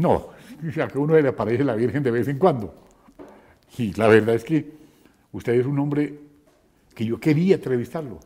[0.00, 0.30] No,
[0.82, 2.74] a que uno le aparece la Virgen de vez en cuando.
[3.76, 4.72] Y la verdad es que
[5.32, 6.20] usted es un hombre
[6.94, 8.18] que yo quería entrevistarlo.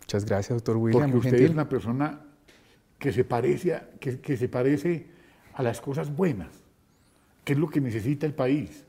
[0.00, 1.10] Muchas gracias, doctor William.
[1.10, 2.20] Porque usted es una persona
[2.98, 5.06] que se, parece a, que, que se parece
[5.54, 6.64] a las cosas buenas,
[7.44, 8.84] que es lo que necesita el país.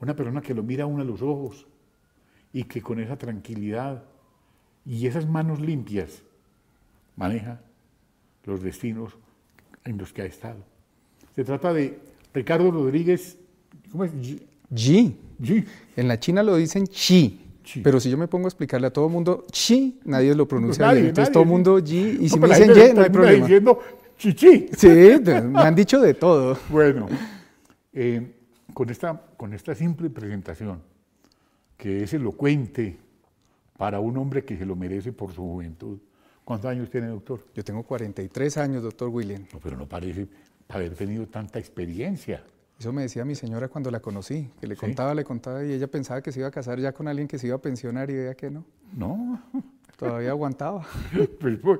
[0.00, 1.66] Una persona que lo mira a uno a los ojos
[2.52, 4.04] y que con esa tranquilidad
[4.84, 6.22] y esas manos limpias
[7.16, 7.60] maneja
[8.44, 9.16] los destinos
[9.84, 10.73] en los que ha estado.
[11.34, 11.98] Se trata de
[12.32, 13.36] Ricardo Rodríguez,
[13.90, 14.12] ¿cómo es?
[14.12, 15.14] G.
[15.40, 15.64] G.
[15.96, 17.40] En la China lo dicen chi.
[17.62, 17.80] Chi.
[17.80, 20.86] Pero si yo me pongo a explicarle a todo el mundo chi, nadie lo pronuncia
[20.86, 21.08] Nadie, bien.
[21.08, 22.18] Entonces nadie, todo el mundo G.
[22.20, 23.46] Y si No, me dicen ye, no hay problema.
[23.46, 23.78] diciendo
[24.18, 24.68] chichi.
[24.76, 26.56] Sí, me han dicho de todo.
[26.70, 27.06] Bueno,
[27.92, 28.32] eh,
[28.72, 30.80] con, esta, con esta simple presentación,
[31.76, 32.96] que es elocuente
[33.76, 35.98] para un hombre que se lo merece por su juventud.
[36.44, 37.40] ¿Cuántos años tiene, doctor?
[37.54, 39.44] Yo tengo 43 años, doctor William.
[39.52, 40.28] No, pero no parece
[40.68, 42.44] haber tenido tanta experiencia.
[42.78, 44.80] Eso me decía mi señora cuando la conocí, que le ¿Sí?
[44.80, 47.38] contaba, le contaba y ella pensaba que se iba a casar ya con alguien que
[47.38, 48.64] se iba a pensionar y veía que no.
[48.92, 49.40] No,
[49.96, 50.84] Todavía aguantaba.
[51.40, 51.78] pues, pues,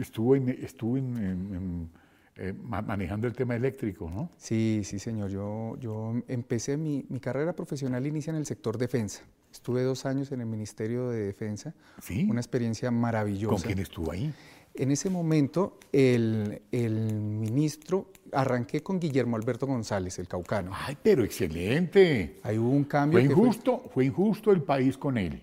[0.00, 1.90] estuvo, en, estuvo en- en- en,
[2.36, 4.30] eh, ma- manejando el tema eléctrico, ¿no?
[4.38, 5.28] Sí, sí, señor.
[5.28, 9.22] Yo, yo empecé mi, mi carrera profesional inicia en el sector defensa.
[9.52, 12.26] Estuve dos años en el Ministerio de Defensa, Sí.
[12.30, 13.52] una experiencia maravillosa.
[13.54, 14.32] ¿Con quién estuvo ahí?
[14.74, 20.72] En ese momento, el, el ministro, arranqué con Guillermo Alberto González, el caucano.
[20.74, 22.40] Ay, pero excelente.
[22.42, 23.18] Ahí hubo un cambio.
[23.18, 25.42] Fue injusto, fue injusto el país con él.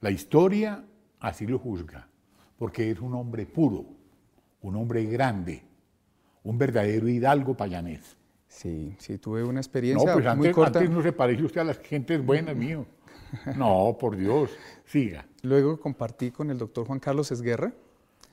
[0.00, 0.84] La historia
[1.20, 2.06] así lo juzga,
[2.56, 3.86] porque es un hombre puro,
[4.62, 5.62] un hombre grande,
[6.44, 8.16] un verdadero hidalgo payanés.
[8.46, 10.78] Sí, sí, tuve una No, experiencia pues muy antes, corta.
[10.78, 12.86] antes no se parece usted a las gentes buenas, mío.
[13.56, 14.50] No, por Dios,
[14.84, 15.26] siga.
[15.42, 17.72] Luego compartí con el doctor Juan Carlos Esguerra.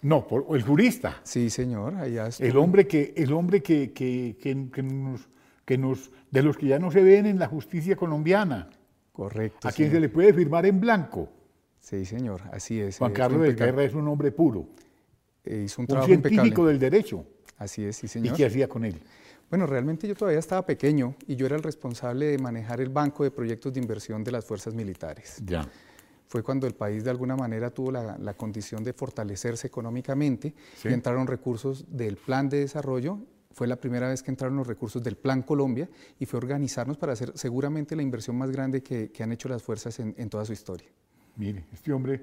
[0.02, 4.70] No, por, el jurista, Sí, señor, allá el hombre que, el hombre que, que, que-
[4.72, 5.28] que nos,
[5.66, 8.70] que nos, de los que ya no se ven en la justicia colombiana,
[9.12, 9.68] Correcto.
[9.68, 9.98] a quien señor.
[9.98, 11.30] se le puede firmar en blanco.
[11.80, 12.98] Sí, señor, así es.
[12.98, 13.72] Juan Carlos fue de impecable.
[13.74, 14.68] Guerra es un hombre puro,
[15.44, 16.72] Eh, hizo un un trabajo científico impecable.
[16.72, 17.26] del derecho.
[17.58, 18.38] Así es, sí, ¿Y señor.
[18.38, 18.96] qué hacía con él?
[19.50, 23.24] Bueno, realmente yo todavía estaba pequeño y yo era el responsable de manejar el banco
[23.24, 25.42] de proyectos de inversión de las fuerzas militares.
[25.46, 25.68] Ya.
[26.30, 30.88] Fue cuando el país de alguna manera tuvo la, la condición de fortalecerse económicamente Sí.
[30.90, 33.20] y entraron recursos del plan de desarrollo.
[33.52, 37.14] Fue la primera vez que entraron los recursos del Plan Colombia y fue organizarnos para
[37.14, 40.46] hacer seguramente la inversión más grande que, que han hecho las fuerzas en, en toda
[40.46, 40.88] su historia.
[41.36, 42.22] Mire, este hombre,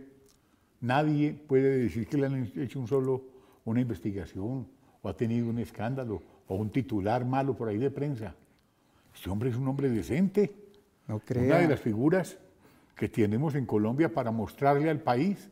[0.80, 3.24] nadie puede decir que le han hecho un solo
[3.64, 4.68] una investigación
[5.02, 8.36] o ha tenido un escándalo o un titular malo por ahí de prensa.
[9.12, 10.54] Este hombre es un hombre decente,
[11.08, 11.68] No una de crea.
[11.68, 12.38] las figuras
[12.96, 15.50] que tenemos en Colombia para mostrarle al país.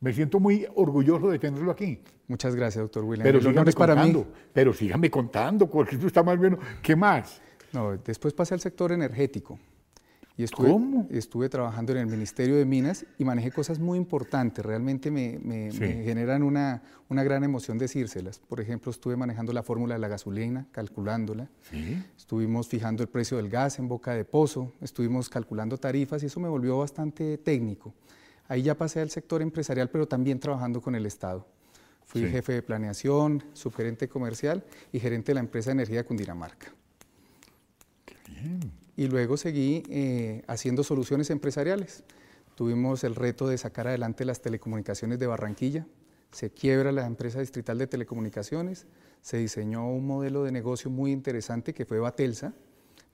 [0.00, 2.02] Me siento muy orgulloso de tenerlo aquí.
[2.26, 3.22] Muchas gracias, doctor William.
[3.22, 4.12] Pero sígame para mí.
[4.12, 6.58] contando, pero sígame contando, porque esto está más bien.
[6.82, 7.40] ¿Qué más?
[7.72, 9.58] No, después pasé al sector energético.
[10.36, 11.06] Y estuve, ¿Cómo?
[11.10, 14.64] estuve trabajando en el Ministerio de Minas y manejé cosas muy importantes.
[14.66, 15.78] Realmente me, me- Sí.
[15.78, 18.40] me generan una, una gran emoción decírselas.
[18.40, 21.48] Por ejemplo, estuve manejando la fórmula de la gasolina, calculándola.
[21.70, 22.02] Sí.
[22.16, 26.40] Estuvimos fijando el precio del gas en boca de pozo, estuvimos calculando tarifas y eso
[26.40, 27.94] me volvió bastante técnico.
[28.48, 31.46] Ahí ya pasé al sector empresarial, pero también trabajando con el Estado.
[32.06, 32.28] Fui Sí.
[32.28, 36.72] jefe de planeación, subgerente comercial y gerente de la empresa de energía de Cundinamarca.
[38.96, 42.04] Y luego seguí eh, haciendo soluciones empresariales.
[42.54, 45.86] Tuvimos el reto de sacar adelante las telecomunicaciones de Barranquilla.
[46.30, 48.86] Se quiebra la empresa distrital de telecomunicaciones.
[49.22, 52.54] Se diseñó un modelo de negocio muy interesante que fue Batelsa,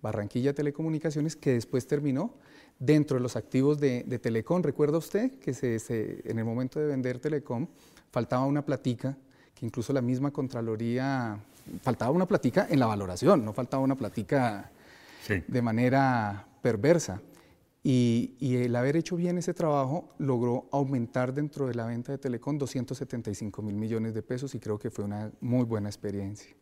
[0.03, 2.35] Barranquilla Telecomunicaciones, que después terminó
[2.79, 4.63] dentro de los activos de, Telecom.
[4.63, 5.53] ¿Recuerda usted que
[6.25, 7.67] en el momento de vender Telecom
[8.11, 9.17] faltaba una platica,
[9.55, 11.39] que incluso la misma Contraloría,
[11.83, 14.71] faltaba una platica en la valoración, no faltaba una platica
[15.29, 17.23] De manera perversa.
[17.83, 22.19] Y, y el haber hecho bien ese trabajo logró aumentar dentro de la venta de
[22.19, 26.55] Telecom 275 mil millones de pesos y creo que fue una muy buena experiencia.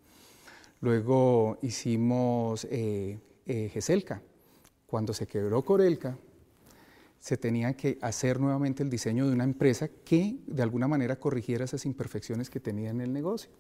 [0.81, 4.23] Luego hicimos eh, eh, GESELCA,
[4.87, 6.17] Cuando se quebró Corelca,
[7.19, 11.65] se tenía que hacer nuevamente el diseño de una empresa que de alguna manera corrigiera
[11.65, 13.51] esas imperfecciones que tenía en el negocio.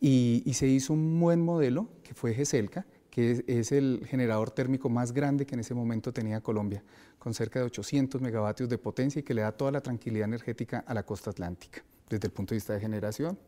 [0.00, 2.86] Y, se hizo un buen modelo, que fue GESELCA,
[3.16, 6.82] que es, el generador térmico más grande que en ese momento tenía Colombia,
[7.18, 10.84] con cerca de 800 megavatios de potencia y que le da toda la tranquilidad energética
[10.86, 13.38] a la costa atlántica, desde el punto de vista de generación.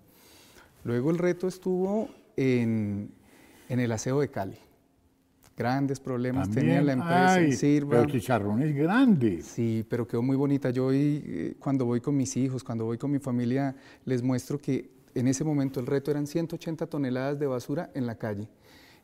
[0.84, 3.10] Luego el reto estuvo en,
[3.68, 4.56] el aseo de Cali.
[5.54, 7.90] Grandes problemas tenía la empresa en Sirva.
[7.90, 9.42] Pero chicharrón es grande.
[9.42, 10.70] Sí, pero quedó muy bonita.
[10.70, 13.76] Yo hoy, eh, cuando voy con mis hijos, cuando voy con mi familia,
[14.06, 18.14] les muestro que en ese momento el reto eran 180 toneladas de basura en la
[18.14, 18.48] calle.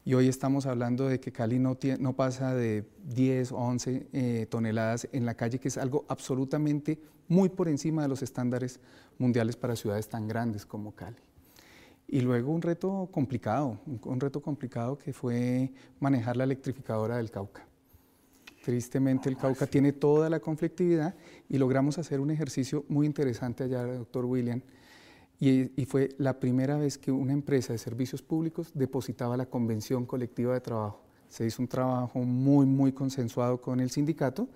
[0.07, 4.47] Y hoy estamos hablando de que Cali no, no pasa de 10 o 11 eh,
[4.51, 8.81] toneladas en la calle, que es algo absolutamente muy por encima de los estándares
[9.19, 11.17] mundiales para ciudades tan grandes como Cali.
[12.07, 17.67] Y luego un reto complicado, un, reto complicado que fue manejar la electrificadora del Cauca.
[18.63, 21.15] Tristemente el Cauca tiene toda la conflictividad
[21.49, 24.61] y logramos hacer un ejercicio muy interesante allá, doctor William,
[25.41, 30.07] y, y, fue la primera vez que una empresa de servicios públicos depositaba la convención
[30.07, 31.03] colectiva de trabajo.
[31.29, 34.49] Se hizo un trabajo muy, muy consensuado con el sindicato,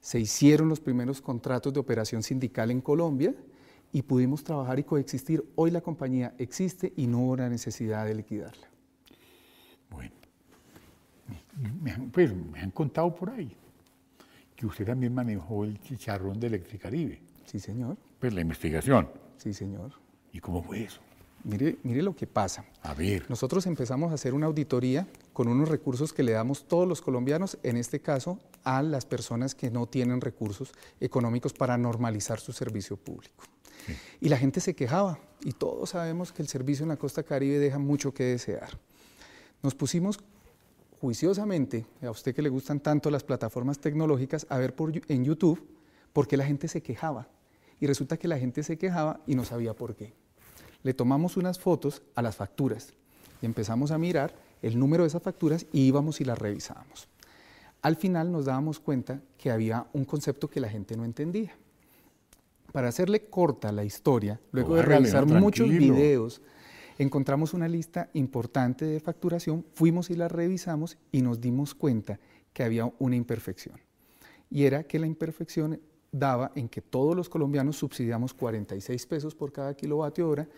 [0.00, 3.34] se hicieron los primeros contratos de operación sindical en Colombia
[3.92, 5.44] y pudimos trabajar y coexistir.
[5.56, 8.68] Hoy la compañía existe y no hubo la necesidad de liquidarla.
[9.90, 10.12] Bueno,
[11.82, 13.54] me han, pues, me han contado por ahí
[14.56, 17.20] que usted también manejó el chicharrón de Electricaribe.
[17.46, 17.96] Sí, señor.
[18.18, 19.08] Pues la investigación.
[19.38, 19.92] Sí, señor.
[20.32, 21.00] ¿Y cómo fue eso?
[21.44, 22.64] Mire, mire lo que pasa.
[22.82, 23.24] A ver.
[23.28, 27.58] Nosotros empezamos a hacer una auditoría con unos recursos que le damos todos los colombianos,
[27.62, 32.96] en este caso a las personas que no tienen recursos económicos para normalizar su servicio
[32.96, 33.44] público.
[34.20, 37.58] Y la gente se quejaba, y todos sabemos que el servicio en la costa caribe
[37.58, 38.78] deja mucho que desear.
[39.62, 40.20] Nos pusimos
[41.00, 45.66] juiciosamente, a usted que le gustan tanto las plataformas tecnológicas, a ver por, en YouTube
[46.12, 47.28] por qué la gente se quejaba.
[47.80, 50.12] Y resulta que la gente se quejaba y no sabía por qué.
[50.82, 52.92] Le tomamos unas fotos a las facturas
[53.42, 57.08] y empezamos a mirar el número de esas facturas y íbamos y las revisábamos.
[57.82, 61.56] Al final nos dábamos cuenta que había un concepto que la gente no entendía
[62.72, 66.40] para hacerle corta la historia, luego de realizar muchos videos,
[66.98, 72.20] encontramos una lista importante de facturación, fuimos y la revisamos y nos dimos cuenta
[72.52, 73.80] que había una imperfección.
[74.50, 75.80] Y era que la imperfección
[76.12, 80.48] daba en que todos los colombianos subsidiamos 46 pesos por cada kilovatio hora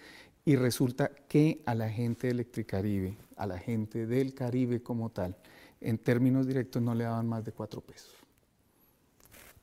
[0.45, 5.37] y resulta que a la gente de Electricaribe, a la gente del Caribe como tal,
[5.81, 8.15] en términos directos no le daban más de 4 pesos.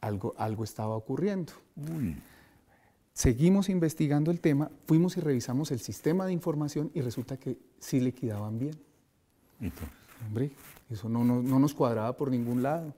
[0.02, 1.54] Algo, algo estaba ocurriendo.
[3.14, 8.00] Seguimos investigando el tema, fuimos y revisamos el sistema de información y resulta que sí
[8.00, 8.76] liquidaban bien.
[10.26, 10.52] Hombre,
[10.90, 12.94] eso no, nos cuadraba por ningún lado.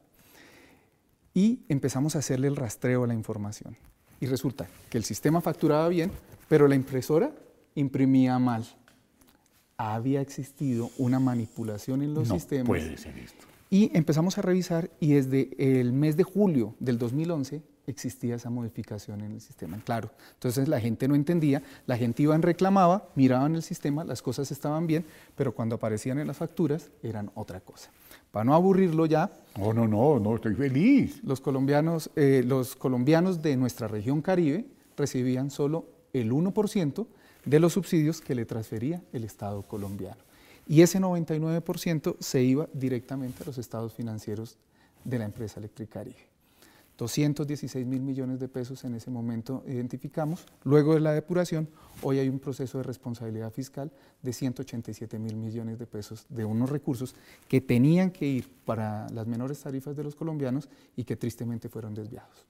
[1.33, 3.77] Y empezamos a hacerle el rastreo a la información.
[4.19, 6.11] Y resulta que el sistema facturaba bien,
[6.47, 7.33] pero la impresora
[7.75, 8.65] imprimía mal.
[9.77, 12.67] Había existido una manipulación en los no sistemas.
[12.67, 13.45] Puede ser esto.
[13.69, 19.21] Y empezamos a revisar y desde el mes de julio del 2011 existía esa modificación
[19.21, 19.79] en el sistema.
[19.83, 24.21] Claro, entonces la gente no entendía, la gente iba y reclamaba, miraban el sistema, las
[24.21, 25.05] cosas estaban bien,
[25.35, 27.91] pero cuando aparecían en las facturas eran otra cosa.
[28.31, 29.29] Para no aburrirlo ya.
[29.57, 31.21] No, no, no, no, estoy feliz.
[31.23, 34.65] Los colombianos, eh, los colombianos de nuestra región Caribe
[34.97, 37.05] recibían solo el 1%
[37.45, 40.21] de los subsidios que le transfería el Estado colombiano.
[40.67, 44.57] Y ese 99% se iba directamente a los estados financieros
[45.03, 46.30] de la empresa Electricaribe.
[47.01, 50.45] 216 mil millones de pesos en ese momento identificamos.
[50.63, 51.67] Luego de la depuración,
[52.03, 53.91] hoy hay un proceso de responsabilidad fiscal
[54.21, 57.15] de 187 mil millones de pesos de unos recursos
[57.47, 61.95] que tenían que ir para las menores tarifas de los colombianos y que tristemente fueron
[61.95, 62.45] desviados.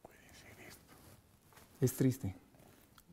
[0.00, 0.94] Puede ser esto.
[1.82, 2.34] Es triste.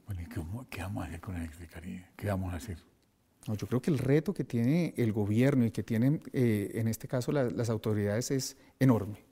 [0.05, 0.27] Bueno, ¿y
[0.69, 2.05] qué, vamos a hacer con el Caribe?
[2.15, 2.77] ¿Qué vamos a hacer?
[3.47, 6.87] No, yo creo que el reto que tiene el gobierno y que tienen, eh, en
[6.87, 9.29] este caso, las autoridades es enorme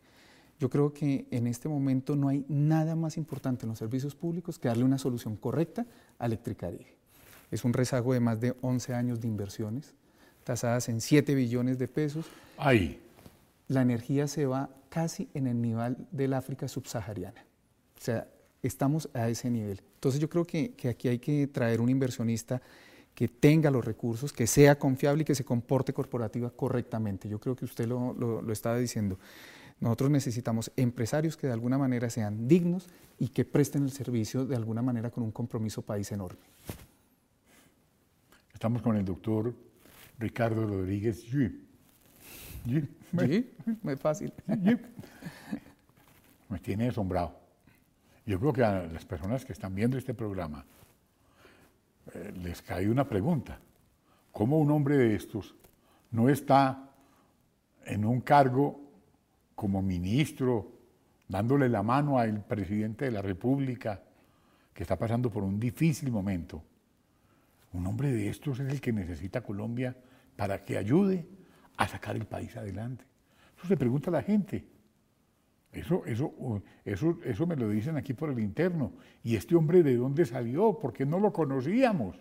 [0.60, 4.60] yo creo que en este momento no hay nada más importante en los servicios públicos
[4.60, 5.86] que darle una solución correcta
[6.20, 6.98] a Electricaribe.
[7.50, 9.94] Es un rezago de más de 11 años de inversiones,
[10.44, 12.26] tasadas en 7 billones de pesos.
[12.58, 13.00] Ahí.
[13.70, 17.42] La energía se va casi en el nivel del África subsahariana.
[17.98, 18.28] O sea,
[18.62, 19.82] estamos a ese nivel.
[19.96, 22.62] Entonces yo creo que, aquí hay que traer un inversionista
[23.16, 27.30] que tenga los recursos, que sea confiable y que se comporte corporativa correctamente.
[27.30, 29.18] Yo creo que usted lo, lo estaba diciendo.
[29.80, 34.56] Nosotros necesitamos empresarios que de alguna manera sean dignos y que presten el servicio de
[34.56, 36.42] alguna manera con un compromiso país enorme.
[38.54, 39.54] Estamos con el doctor
[40.18, 41.50] Ricardo Rodríguez Yu,
[42.66, 44.34] Sí, muy fácil.
[46.50, 47.40] Me tiene asombrado.
[48.26, 50.66] Yo creo que a las personas que están viendo este programa
[52.14, 53.60] eh, les cae una pregunta.
[54.32, 55.56] ¿Cómo un hombre de estos
[56.12, 56.92] no está
[57.86, 58.89] en un cargo
[59.60, 60.72] como ministro,
[61.28, 64.02] dándole la mano al presidente de la República,
[64.74, 66.64] que está pasando por un difícil momento?
[67.74, 69.98] Un hombre de estos es el que necesita Colombia
[70.38, 71.28] para que ayude
[71.76, 73.04] a sacar el país adelante.
[73.58, 74.66] Eso se pregunta la gente.
[75.74, 78.94] Eso, eso, eso, eso me lo dicen aquí por el interno.
[79.26, 80.80] ¿Y este hombre de dónde salió?
[80.80, 82.16] Porque no lo conocíamos.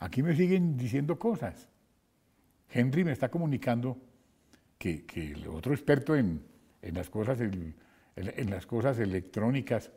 [0.00, 1.70] Aquí me siguen diciendo cosas.
[2.68, 3.96] Henry me está comunicando
[4.82, 6.42] que, el otro experto en,
[6.82, 7.74] las cosas, en,
[8.50, 9.92] las cosas electrónicas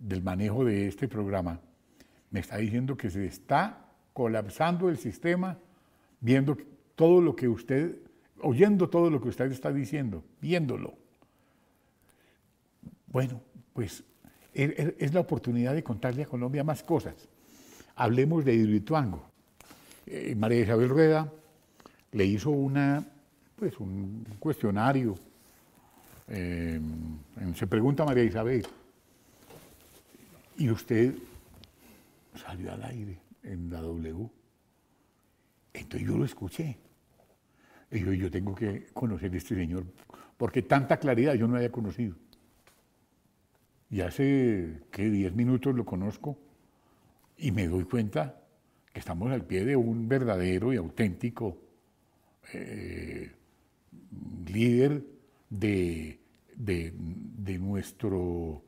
[0.00, 1.60] del manejo de este programa
[2.30, 5.58] me está diciendo que se está colapsando el sistema
[6.20, 6.56] viendo
[6.96, 7.98] todo lo que usted,
[8.40, 10.94] oyendo todo lo que usted está diciendo, viéndolo.
[13.06, 13.40] Bueno,
[13.72, 14.02] pues
[14.52, 17.28] es la oportunidad de contarle a Colombia más cosas.
[17.94, 19.30] Hablemos de Hidroituango.
[20.06, 21.32] Eh, María Isabel Rueda
[22.12, 23.06] le hizo una,
[23.56, 25.14] pues un cuestionario.
[26.28, 26.80] Eh,
[27.54, 28.66] se pregunta María Isabel,
[30.58, 31.14] y usted
[32.34, 34.28] salió al aire en la W.
[35.74, 36.78] Entonces yo lo escuché.
[37.90, 39.84] Y yo, yo tengo que conocer a este señor,
[40.36, 42.16] porque tanta claridad yo no había conocido.
[43.90, 45.08] Y hace, ¿qué?
[45.08, 46.36] Diez minutos lo conozco
[47.38, 48.42] y me doy cuenta
[48.92, 51.56] que estamos al pie de un verdadero y auténtico
[52.52, 53.30] eh,
[54.46, 55.04] líder
[55.50, 56.20] de,
[56.54, 58.62] de, nuestro,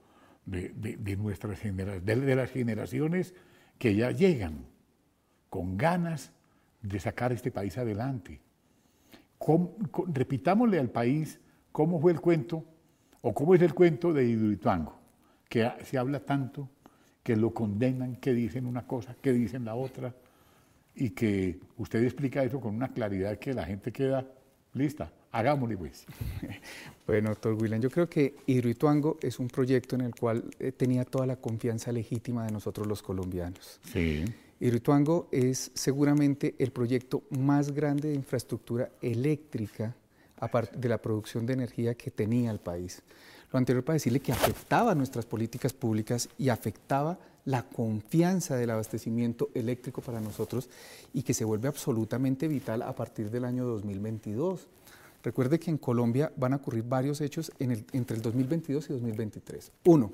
[0.46, 3.34] de, nuestras de las generaciones
[3.78, 4.66] que ya llegan
[5.48, 6.32] con ganas
[6.82, 8.40] de sacar este país adelante.
[10.08, 11.40] repitámosle al país
[11.72, 12.64] cómo fue el cuento
[13.20, 14.98] o cómo es el cuento de Hidroituango,
[15.48, 16.68] que se habla tanto,
[17.22, 20.14] que lo condenan, que dicen una cosa, que dicen la otra,
[20.94, 24.26] y que usted explica eso con una claridad que la gente queda
[24.72, 25.12] lista.
[25.32, 26.06] Hagámosle pues.
[27.06, 31.06] Bueno, doctor William, yo creo que Hidroituango es un proyecto en el cual eh, tenía
[31.06, 33.80] toda la confianza legítima de nosotros los colombianos.
[33.90, 34.26] Sí.
[34.60, 39.94] Hidroituango es seguramente el proyecto más grande de infraestructura eléctrica
[40.40, 43.02] aparte de la producción de energía que tenía el país.
[43.52, 49.48] Lo anterior para decirle que afectaba nuestras políticas públicas y afectaba la confianza del abastecimiento
[49.54, 50.68] eléctrico para nosotros
[51.14, 54.66] y que se vuelve absolutamente vital a partir del año 2022.
[55.22, 59.72] Recuerde que en Colombia van a ocurrir varios hechos entre el 2022 y 2023.
[59.84, 60.12] Uno,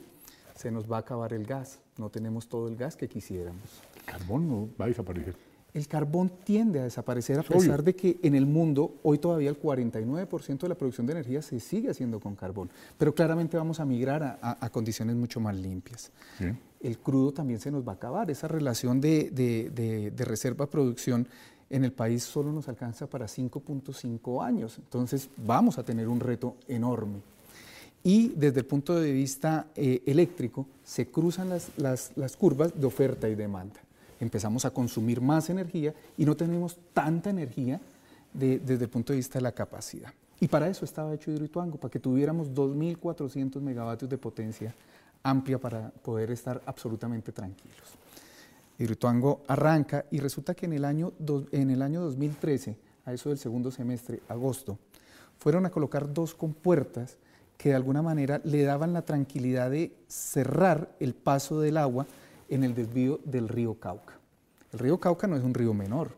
[0.54, 3.62] se nos va a acabar el gas, no tenemos todo el gas que quisiéramos.
[3.96, 5.36] El carbón no va a desaparecer.
[5.74, 9.60] El carbón tiende a desaparecer a pesar de que en el mundo hoy todavía el
[9.60, 13.84] 49% de la producción de energía se sigue haciendo con carbón, pero claramente vamos a
[13.84, 16.12] migrar a, condiciones mucho más limpias.
[16.80, 21.26] El crudo también se nos va a acabar, esa relación de, de reserva-producción
[21.70, 26.56] en el país solo nos alcanza para 5.5 años, entonces vamos a tener un reto
[26.68, 27.20] enorme.
[28.02, 33.34] Y desde el punto de vista eh, eléctrico se cruzan las, curvas de oferta y
[33.34, 33.80] demanda.
[34.20, 37.80] Empezamos a consumir más energía y no tenemos tanta energía
[38.32, 40.12] desde el punto de vista de la capacidad.
[40.38, 44.74] Y para eso estaba hecho Hidroituango, para que tuviéramos 2.400 megavatios de potencia
[45.22, 48.03] amplia para poder estar absolutamente tranquilos.
[48.78, 51.12] Hidroituango arranca y resulta que en el, año
[51.52, 54.78] en el año 2013, a eso del segundo semestre, agosto,
[55.38, 57.18] fueron a colocar dos compuertas
[57.56, 62.06] que de alguna manera le daban la tranquilidad de cerrar el paso del agua
[62.48, 64.14] en el desvío del río Cauca.
[64.72, 66.12] El río Cauca no es un río menor,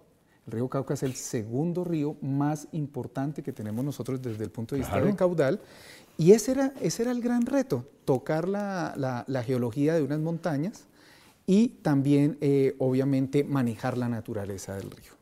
[0.46, 4.74] el río Cauca es el segundo río más importante que tenemos nosotros desde el punto
[4.74, 5.60] de vista del caudal.
[6.16, 10.84] Y ese era, ese era el gran reto, tocar la, geología de unas montañas
[11.46, 15.12] y también, eh, obviamente, manejar la naturaleza del río.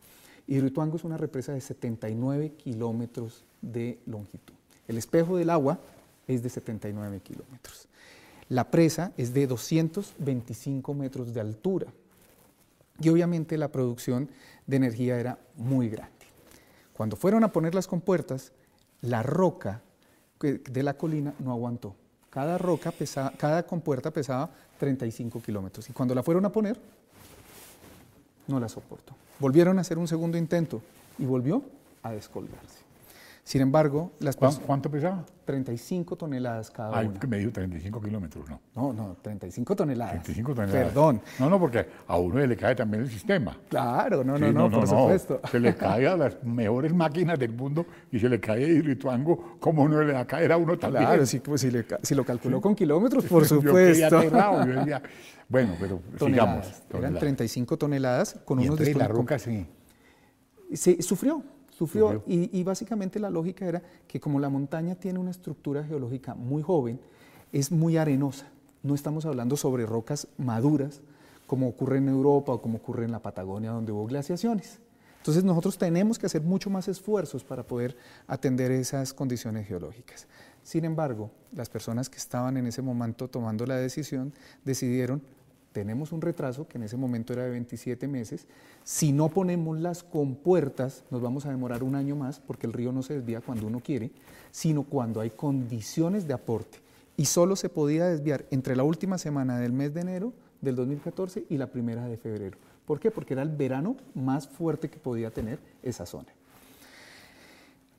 [0.46, 4.54] Hidroituango es una represa de 79 kilómetros de longitud.
[4.88, 5.78] El espejo del agua
[6.26, 7.88] es de 79 kilómetros.
[8.48, 11.86] La presa es de 225 metros de altura
[13.00, 14.28] y obviamente la producción
[14.66, 16.12] de energía era muy grande.
[16.92, 18.52] Cuando fueron a poner las compuertas,
[19.00, 19.82] la roca
[20.40, 21.96] de la colina no aguantó.
[22.34, 26.76] Cada roca pesaba, cada compuerta pesaba 35 kilómetros y cuando la fueron a poner,
[28.48, 29.14] no la soportó.
[29.38, 30.82] Volvieron a hacer un segundo intento
[31.16, 31.62] y volvió
[32.02, 32.83] a descolgarse.
[33.46, 35.22] Sin embargo, las ¿Cuán- pers- ¿Cuánto pesaba?
[35.44, 37.20] 35 toneladas cada Ay, una.
[37.20, 38.58] que me dijo 35 kilómetros, no.
[38.74, 40.12] No, no, 35 toneladas.
[40.22, 40.86] 35 toneladas.
[40.86, 41.20] Perdón.
[41.38, 43.54] No, no, porque a uno le cae también el sistema.
[43.68, 45.42] Claro, no, Sí, no, no, por supuesto.
[45.50, 49.86] Se le cae a las mejores máquinas del mundo y se le cae Hidroituango, como
[49.90, 51.04] no le va a caer a uno también.
[51.04, 54.18] Claro, si, pues, si, le si lo calculó con kilómetros, por Yo quedé supuesto.
[54.20, 55.02] aterrado, yo decía,
[55.50, 56.18] bueno, pero sigamos.
[56.18, 56.66] toneladas.
[56.68, 57.20] Eran toneladas.
[57.20, 59.66] 35 toneladas con Y unos entonces la roca sí.
[60.72, 61.42] se sufrió,
[61.76, 62.22] sufrió, Sufrió.
[62.26, 66.62] Y, y básicamente la lógica era que como la montaña tiene una estructura geológica muy
[66.62, 67.00] joven,
[67.52, 68.48] es muy arenosa.
[68.82, 71.00] No estamos hablando sobre rocas maduras,
[71.46, 74.80] como ocurre en Europa o como ocurre en la Patagonia, donde hubo glaciaciones.
[75.18, 80.26] Entonces nosotros tenemos que hacer mucho más esfuerzos para poder atender esas condiciones geológicas.
[80.62, 85.22] Sin embargo, las personas que estaban en ese momento tomando la decisión decidieron
[85.74, 88.46] tenemos un retraso que en ese momento era de 27 meses.
[88.84, 92.92] Si no ponemos las compuertas, nos vamos a demorar un año más porque el río
[92.92, 94.12] no se desvía cuando uno quiere,
[94.52, 96.78] sino cuando hay condiciones de aporte.
[97.16, 101.46] Y solo se podía desviar entre la última semana del mes de enero del 2014
[101.50, 102.56] y la primera de febrero.
[102.86, 103.10] ¿Por qué?
[103.10, 106.28] Porque era el verano más fuerte que podía tener esa zona.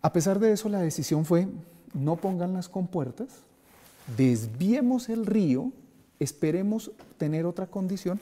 [0.02, 1.46] A pesar de eso, la decisión fue
[1.94, 3.44] no pongan las compuertas,
[4.16, 5.74] desviemos el río,
[6.20, 8.20] esperemos tener otra condición,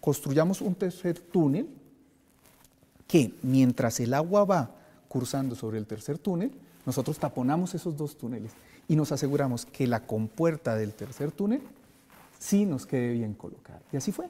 [0.00, 1.68] construyamos un tercer túnel
[3.06, 4.70] que mientras el agua va
[5.08, 6.52] cursando sobre el tercer túnel,
[6.84, 8.52] nosotros taponamos esos dos túneles
[8.88, 11.62] y nos aseguramos que la compuerta del tercer túnel
[12.38, 13.80] sí nos quede bien colocada.
[13.92, 14.28] Y así fue.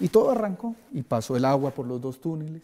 [0.00, 2.62] Y todo arrancó y pasó el agua por los dos túneles.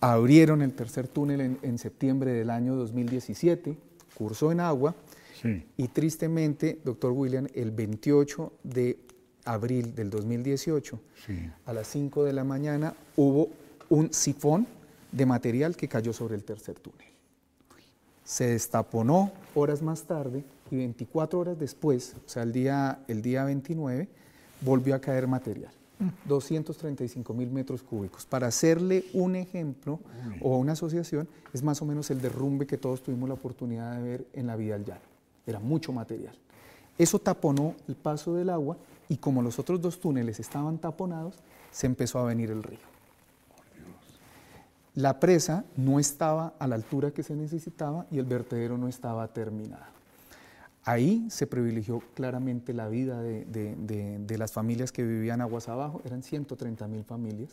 [0.00, 3.76] Abrieron el tercer túnel en, en septiembre del año 2017,
[4.16, 4.94] cursó en agua
[5.40, 5.64] Sí.
[5.76, 8.98] y tristemente, doctor William, el 28 de
[9.44, 11.50] abril del 2018, Sí.
[11.64, 13.48] a las 5 de la mañana, hubo
[13.88, 14.66] un sifón
[15.12, 17.06] de material que cayó sobre el tercer túnel.
[18.24, 23.44] Se destaponó horas más tarde y 24 horas después, o sea, el día, el día
[23.44, 24.06] 29,
[24.60, 25.72] volvió a caer material.
[26.26, 28.24] 235 mil metros cúbicos.
[28.26, 29.98] Para hacerle un ejemplo
[30.40, 34.02] o una asociación, es más o menos el derrumbe que todos tuvimos la oportunidad de
[34.02, 35.00] ver en la vida al llano.
[35.48, 36.34] Era mucho material.
[36.96, 38.76] Eso taponó el paso del agua
[39.08, 41.34] y como los otros dos túneles estaban taponados,
[41.72, 42.78] se empezó a venir el río.
[44.94, 49.28] La presa no estaba a la altura que se necesitaba y el vertedero no estaba
[49.28, 49.84] terminado.
[50.84, 55.68] Ahí se privilegió claramente la vida de, de- de- de las familias que vivían aguas
[55.68, 57.50] abajo, eran 130 mil familias.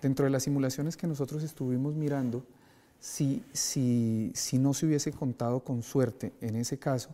[0.00, 2.42] Dentro de las simulaciones que nosotros estuvimos mirando,
[3.00, 7.10] si, si, si no se hubiese contado con suerte en ese caso,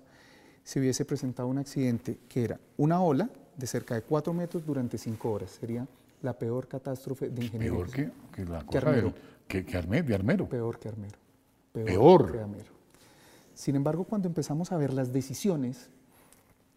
[0.64, 4.98] se hubiese presentado un accidente que era una ola de cerca de 4 metros durante
[4.98, 5.50] 5 horas.
[5.60, 5.86] Sería
[6.22, 7.76] la peor catástrofe de ingeniería.
[7.78, 9.02] Peor que, que la Que Armero.
[9.08, 9.14] del-
[9.46, 10.48] que, que Arme- de Armero.
[10.48, 11.18] Peor que Armero.
[11.72, 12.32] Peor.
[12.32, 12.72] que Armero.
[13.54, 15.90] Sin embargo, cuando empezamos a ver las decisiones,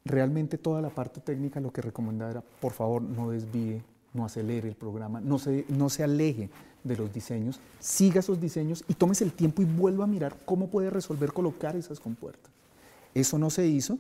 [0.06, 3.82] realmente toda la parte técnica lo que recomendaba era, por favor, no desvíe,
[4.14, 6.50] no acelere el programa, no se, no se aleje
[6.84, 10.68] de los diseños, siga esos diseños y tómese el tiempo y vuelva a mirar cómo
[10.70, 12.52] puede resolver colocar esas compuertas.
[13.20, 13.98] Eso no se hizo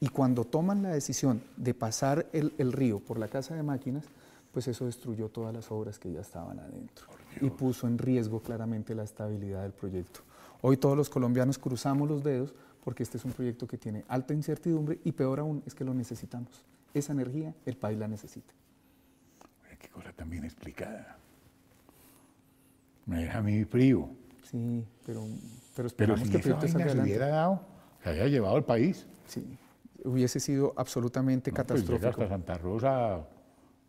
[0.00, 4.04] y cuando toman la decisión de pasar el, el río por la casa de máquinas,
[4.52, 7.06] pues eso destruyó todas las obras que ya estaban adentro
[7.42, 10.20] y puso en riesgo claramente la estabilidad del proyecto.
[10.62, 14.32] Hoy todos los colombianos cruzamos los dedos porque este es un proyecto que tiene alta
[14.32, 16.64] incertidumbre y peor aún es que lo necesitamos.
[16.94, 18.54] Esa energía el país la necesita.
[19.78, 21.18] Qué cosa tan bien explicada.
[23.04, 24.08] Me deja a mí frío.
[24.50, 25.36] Sí, pero, pero
[25.74, 27.73] Pero esperamos si que el proyecto se hubiera dado,
[28.04, 29.06] se había llevado al país.
[29.26, 29.42] Sí,
[30.04, 32.08] hubiese sido absolutamente No, pues catastrófico.
[32.10, 33.18] hasta Santa Rosa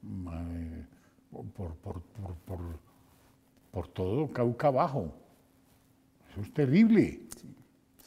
[0.04, 0.86] eh,
[1.32, 2.60] por, por, por, por,
[3.71, 5.12] por todo Cauca abajo.
[6.32, 7.21] Eso es terrible.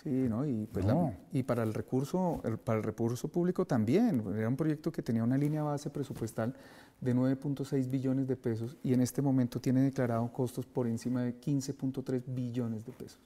[0.02, 0.46] Sí, ¿no?
[0.46, 4.22] Y, pues la- y para el recurso, el- para el recurso público también.
[4.34, 6.54] Era un proyecto que tenía una línea base presupuestal
[7.00, 11.34] de 9.6 billones de pesos y en este momento tiene declarado costos por encima de
[11.38, 13.18] 15.3 billones de pesos.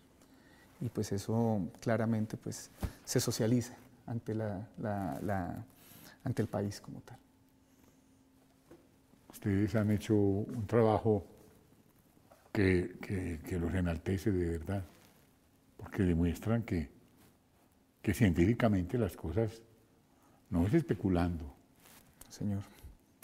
[0.83, 2.71] Y pues eso claramente pues,
[3.05, 3.75] se socializa
[4.07, 5.65] ante, la, la- la-
[6.25, 7.19] ante el país como tal.
[9.31, 11.25] Ustedes han hecho un trabajo
[12.53, 14.85] que, que- que los enaltece de verdad,
[15.77, 16.91] porque demuestran que,
[18.03, 19.63] que científicamente las cosas
[20.51, 21.55] no es especulando,
[22.29, 22.61] Señor,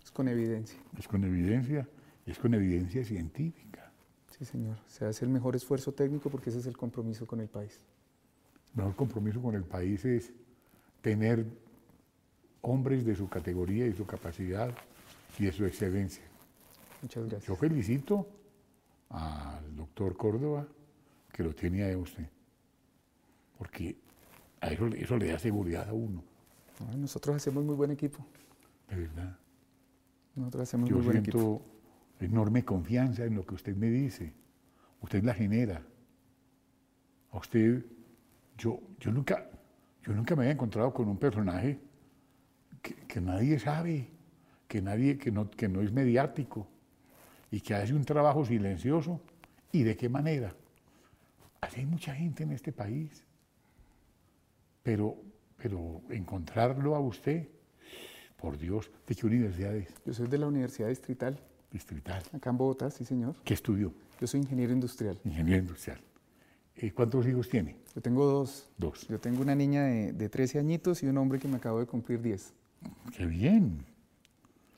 [0.03, 0.79] es con evidencia.
[0.99, 1.87] es con evidencia,
[2.25, 3.78] es con evidencia científica.
[4.39, 4.77] Sí, señor.
[4.87, 7.81] Se hace el mejor esfuerzo técnico porque ese es el compromiso con el país.
[8.71, 10.33] El mejor compromiso con el país es
[11.03, 11.45] tener
[12.63, 14.71] hombres de su categoría y su capacidad
[15.39, 16.23] y de su excelencia.
[17.03, 17.47] Muchas gracias.
[17.49, 18.27] Yo felicito
[19.11, 20.67] al doctor Córdoba
[21.33, 22.29] que lo tiene a usted.
[23.57, 23.97] porque
[24.61, 26.23] a eso, eso le da seguridad a uno,
[26.81, 28.25] No, nosotros hacemos muy buen equipo.
[28.89, 29.37] de verdad.
[30.35, 31.63] Nosotros hacemos Yo muy buen equipo.
[32.21, 34.33] Enorme confianza en lo que usted me dice.
[35.01, 35.83] Usted la genera.
[37.31, 37.85] A usted,
[38.57, 39.49] yo, yo, nunca,
[40.03, 41.79] yo nunca me había encontrado con un personaje
[43.07, 44.09] que, nadie sabe,
[44.67, 46.67] que, nadie, que, no, que no es mediático
[47.51, 49.21] y que hace un trabajo silencioso.
[49.71, 50.55] ¿Y de qué manera?
[51.61, 53.25] Hay mucha gente en este país.
[54.83, 55.17] Pero,
[55.57, 57.49] pero encontrarlo a usted,
[58.39, 59.93] por Dios, ¿de qué universidad es?
[60.07, 61.39] Yo soy de la Universidad Distrital,
[61.71, 62.23] Distrital.
[62.33, 63.35] acá en Bogotá, sí señor.
[63.45, 63.93] ¿Qué estudió?
[64.21, 65.19] Yo soy ingeniero industrial.
[65.25, 66.01] Ingeniero industrial.
[66.77, 67.77] Eh, ¿Cuántos hijos tiene?
[67.95, 68.69] Yo tengo dos.
[68.79, 69.07] Dos.
[69.09, 71.87] Yo tengo una niña de, de 13 añitos y un hombre que me acabo de
[71.87, 72.53] cumplir 10.
[73.17, 73.85] Qué bien.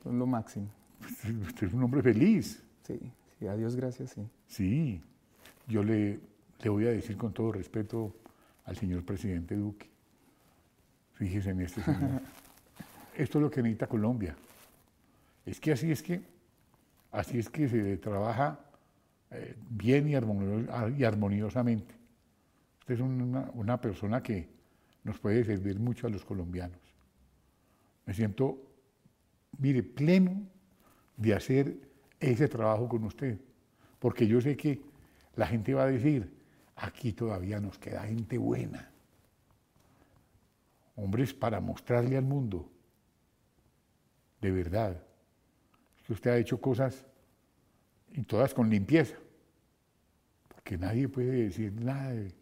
[0.03, 0.69] Son lo máximo.
[1.47, 2.63] Usted es un hombre feliz.
[2.87, 2.99] Sí,
[3.39, 4.23] sí, a Dios gracias, sí.
[4.47, 5.01] Sí.
[5.69, 6.19] Yo le,
[6.63, 8.15] le voy a decir con todo respeto
[8.65, 9.89] al señor presidente Duque.
[11.15, 12.23] Fíjese en este señor.
[13.17, 14.35] Esto es lo que necesita Colombia.
[15.45, 16.23] Es que así es que,
[17.13, 18.61] así es que se trabaja
[19.31, 21.95] eh, bien y, armonio- y armoniosamente.
[22.81, 24.49] Usted es una, una persona que
[25.05, 26.79] nos puede servir mucho a los colombianos.
[28.07, 28.59] Me siento,
[29.59, 30.43] mire, pleno
[31.17, 31.77] de hacer
[32.19, 33.39] ese trabajo con usted,
[33.99, 34.81] porque yo sé que
[35.37, 36.33] la gente va a decir,
[36.77, 38.91] aquí todavía nos queda gente buena,
[40.97, 42.69] hombres para mostrarle al mundo,
[44.41, 45.03] de verdad,
[46.11, 47.07] que usted ha hecho cosas
[48.15, 49.15] y todas con limpieza,
[50.53, 52.33] porque nadie puede decir nada de,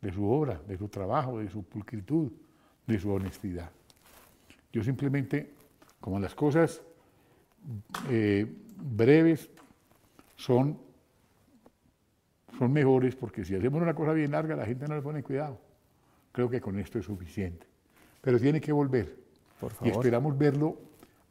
[0.00, 2.32] de su obra, de su trabajo, de su pulcritud,
[2.86, 3.70] de su honestidad.
[4.72, 5.50] Yo simplemente,
[6.00, 6.80] como las cosas
[8.08, 8.46] eh,
[8.78, 9.50] breves
[10.36, 10.78] son,
[12.58, 15.60] son mejores, porque si hacemos una cosa bien larga, la gente no le pone cuidado.
[16.32, 17.66] Creo que con esto es suficiente.
[18.22, 19.14] Pero tiene que volver.
[19.60, 19.92] Por Y favor.
[19.92, 20.78] esperamos verlo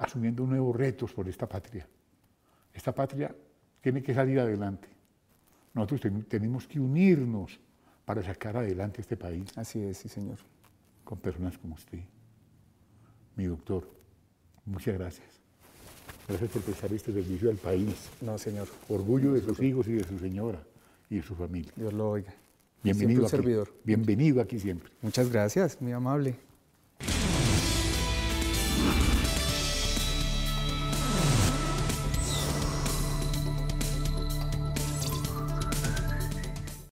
[0.01, 1.87] asumiendo nuevos retos por esta patria.
[2.73, 3.35] Esta patria
[3.81, 4.87] tiene que salir adelante.
[5.73, 7.59] Nosotros ten- tenemos que unirnos
[8.05, 10.37] para sacar adelante este país Así es, sí señor.
[11.03, 11.99] con personas como usted.
[13.35, 13.87] Mi doctor,
[14.65, 15.27] muchas gracias.
[16.27, 18.09] Gracias por prestar este servicio al país.
[18.21, 18.67] No, señor.
[18.89, 20.61] Orgullo de sus hijos y de su señora
[21.09, 21.71] y de su familia.
[21.75, 22.33] Dios lo oiga.
[22.83, 23.31] Bienvenido Siempre un aquí.
[23.31, 23.73] servidor.
[23.83, 24.91] Bienvenido aquí siempre.
[25.01, 26.35] Muchas gracias, muy amable.